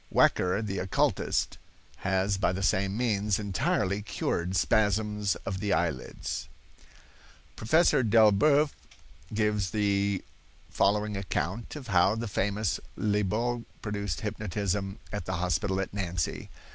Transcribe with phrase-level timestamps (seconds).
[0.11, 1.59] Wecker, the occulist,
[1.97, 6.49] has by the same means entirely cured spasms of the eye lids."
[7.55, 8.71] Professor Delboeuf
[9.31, 10.23] gives the
[10.71, 16.49] following account of how the famous Liebault produced hypnotism at the hospital at Nancy.